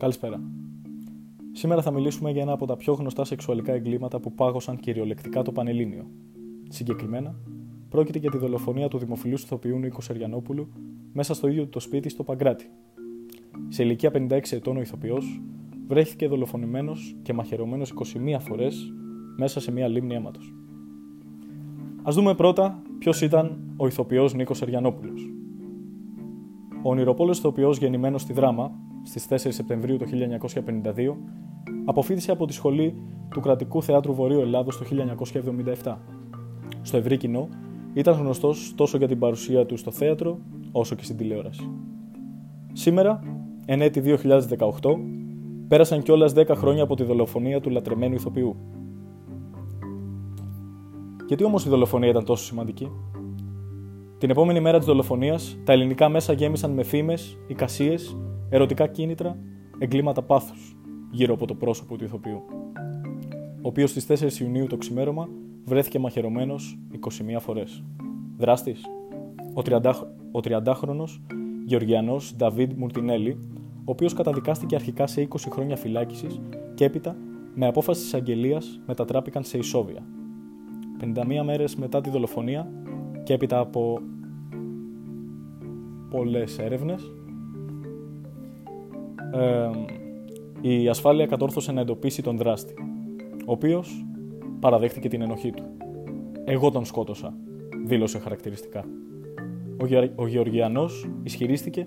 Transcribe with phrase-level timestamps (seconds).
[0.00, 0.40] Καλησπέρα.
[1.52, 5.52] Σήμερα θα μιλήσουμε για ένα από τα πιο γνωστά σεξουαλικά εγκλήματα που πάγωσαν κυριολεκτικά το
[5.52, 6.10] Πανελλήνιο.
[6.68, 7.34] Συγκεκριμένα,
[7.88, 10.68] πρόκειται για τη δολοφονία του δημοφιλού ηθοποιού Νίκο Σεριανόπουλου
[11.12, 12.70] μέσα στο ίδιο του το σπίτι στο Παγκράτη.
[13.68, 15.42] Σε ηλικία 56 ετών ο ηθοποιός
[15.86, 17.94] βρέθηκε δολοφονημένος και μαχαιρωμένος
[18.34, 18.92] 21 φορές
[19.36, 20.54] μέσα σε μια λίμνη αίματος.
[22.08, 25.30] Α δούμε πρώτα ποιος ήταν ο ηθοποιός Νίκος Σεριανόπουλος.
[26.82, 28.70] Ο ονειροπόλος ηθοποιό γεννημένος στη Δράμα
[29.02, 31.16] στις 4 Σεπτεμβρίου του 1952
[31.84, 32.94] αποφύτησε από τη σχολή
[33.30, 34.84] του Κρατικού Θεάτρου Βορείου Ελλάδος το
[35.84, 35.96] 1977.
[36.82, 37.48] Στο ευρύ κοινό
[37.94, 40.38] ήταν γνωστός τόσο για την παρουσία του στο θέατρο
[40.72, 41.70] όσο και στην τηλεόραση.
[42.72, 43.22] Σήμερα,
[43.66, 44.98] εν έτη 2018,
[45.68, 48.56] πέρασαν κιόλας 10 χρόνια από τη δολοφονία του λατρεμένου ηθοποιού.
[51.26, 52.90] Γιατί όμως η δολοφονία ήταν τόσο σημαντική,
[54.20, 58.16] την επόμενη μέρα της δολοφονίας, τα ελληνικά μέσα γέμισαν με φήμες, εικασίες,
[58.48, 59.38] ερωτικά κίνητρα,
[59.78, 60.76] εγκλήματα πάθους
[61.10, 62.42] γύρω από το πρόσωπο του ηθοποιού,
[63.62, 65.28] ο οποίος στις 4 Ιουνίου το ξημέρωμα
[65.64, 67.84] βρέθηκε μαχαιρωμένος 21 φορές.
[68.36, 68.84] Δράστης,
[69.54, 69.92] ο 30,
[70.32, 71.04] ο 30χρονο
[71.66, 73.38] Γεωργιανός Νταβίδ Μουρτινέλη,
[73.74, 76.40] ο οποίος καταδικάστηκε αρχικά σε 20 χρόνια φυλάκισης
[76.74, 77.16] και έπειτα
[77.54, 80.02] με απόφαση της αγγελίας μετατράπηκαν σε ισόβια.
[81.00, 82.70] 51 μέρες μετά τη δολοφονία
[83.22, 84.00] και έπειτα από
[86.10, 87.12] πολλές έρευνες
[90.60, 92.74] η ασφάλεια κατόρθωσε να εντοπίσει τον δράστη,
[93.46, 94.06] ο οποίος
[94.60, 95.64] παραδέχτηκε την ενοχή του.
[96.44, 97.34] «Εγώ τον σκότωσα»,
[97.84, 98.84] δήλωσε χαρακτηριστικά.
[99.82, 100.10] Ο, Γε...
[100.14, 101.82] ο Γεωργιανός ισχυρίστηκε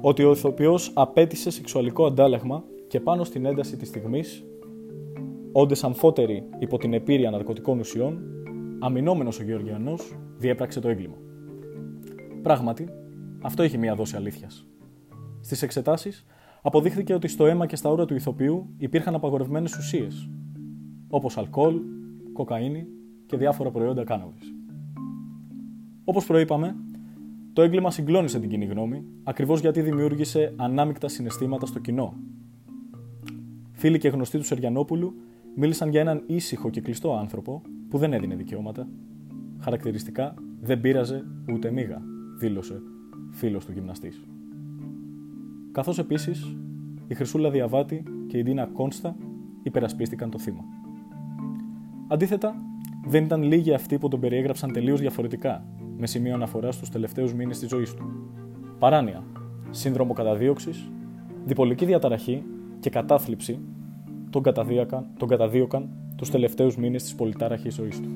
[0.00, 4.44] ότι ο ηθοποιός απέτησε σεξουαλικό αντάλλαγμα και πάνω στην ένταση της στιγμής,
[5.52, 8.22] όντες αμφότεροι υπό την επίρρεια ναρκωτικών ουσιών,
[8.82, 11.16] αμυνόμενος ο Γεωργιανός διέπραξε το έγκλημα.
[12.42, 12.88] Πράγματι,
[13.42, 14.66] αυτό είχε μία δόση αλήθειας.
[15.40, 16.26] Στις εξετάσεις
[16.62, 20.28] αποδείχθηκε ότι στο αίμα και στα ούρα του ηθοποιού υπήρχαν απαγορευμένες ουσίες,
[21.08, 21.80] όπως αλκοόλ,
[22.32, 22.86] κοκαίνη
[23.26, 24.54] και διάφορα προϊόντα κάναβης.
[26.04, 26.76] Όπως προείπαμε,
[27.52, 32.14] το έγκλημα συγκλώνησε την κοινή γνώμη, ακριβώς γιατί δημιούργησε ανάμεικτα συναισθήματα στο κοινό.
[33.72, 35.14] Φίλοι και γνωστοί του Σεριανόπουλου
[35.56, 38.88] μίλησαν για έναν ήσυχο και κλειστό άνθρωπο που δεν έδινε δικαιώματα.
[39.58, 42.02] Χαρακτηριστικά δεν πείραζε ούτε μίγα,
[42.38, 42.82] δήλωσε
[43.30, 44.24] φίλος του γυμναστής.
[45.72, 46.56] Καθώς επίσης
[47.06, 49.16] η Χρυσούλα Διαβάτη και η Ντίνα Κόνστα
[49.62, 50.64] υπερασπίστηκαν το θύμα.
[52.08, 52.54] Αντίθετα,
[53.06, 55.64] δεν ήταν λίγοι αυτοί που τον περιέγραψαν τελείως διαφορετικά,
[55.96, 58.04] με σημείο αναφορά στους τελευταίους μήνες της ζωής του.
[58.78, 59.24] Παράνοια,
[59.70, 60.90] σύνδρομο καταδίωξης,
[61.44, 62.42] διπολική διαταραχή
[62.80, 63.58] και κατάθλιψη
[64.30, 65.88] τον καταδίωκαν, τον καταδίωκαν
[66.22, 68.08] τους τελευταίους μήνες της πολυτάραχης ζωής του.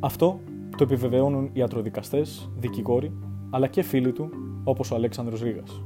[0.00, 0.40] Αυτό
[0.76, 3.12] το επιβεβαιώνουν οι ιατροδικαστές, δικηγόροι,
[3.50, 4.30] αλλά και φίλοι του
[4.64, 5.82] όπως ο Αλέξανδρος Ρήγας.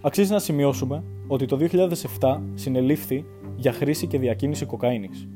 [0.00, 3.24] Αξίζει να σημειώσουμε ότι το 2007 συνελήφθη
[3.56, 5.28] για χρήση και διακίνηση κοκαίνης,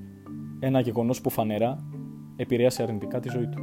[0.58, 1.86] ένα γεγονός που φανερά
[2.36, 3.58] επηρέασε αρνητικά τη ζωή του.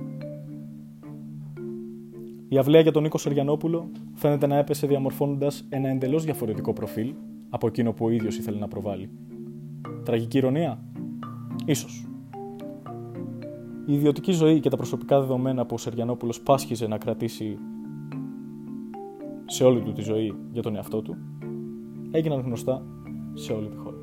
[2.48, 7.14] Η αυλαία για τον Νίκο Σεριανόπουλο φαίνεται να έπεσε διαμορφώνοντας ένα εντελώς διαφορετικό προφίλ
[7.50, 9.10] από εκείνο που ο ίδιος ήθελε να προβάλλει.
[10.10, 10.84] Τραγική ηρωνία;
[11.66, 12.08] Ίσως.
[13.86, 17.58] Η ιδιωτική ζωή και τα προσωπικά δεδομένα που ο Σεριανόπουλος πάσχιζε να κρατήσει
[19.46, 21.18] σε όλη του τη ζωή για τον εαυτό του,
[22.12, 22.86] έγιναν γνωστά
[23.34, 23.99] σε όλη τη χώρα.